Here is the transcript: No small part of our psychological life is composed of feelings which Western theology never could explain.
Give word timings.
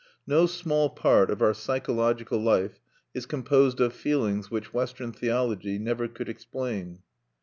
No 0.25 0.47
small 0.47 0.89
part 0.89 1.29
of 1.29 1.43
our 1.43 1.53
psychological 1.53 2.39
life 2.39 2.79
is 3.13 3.27
composed 3.27 3.79
of 3.79 3.93
feelings 3.93 4.49
which 4.49 4.73
Western 4.73 5.11
theology 5.11 5.77
never 5.77 6.07
could 6.07 6.27
explain. 6.27 7.03